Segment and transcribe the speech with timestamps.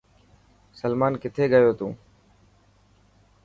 [0.79, 1.87] سلمان ڪٿي گيو تو.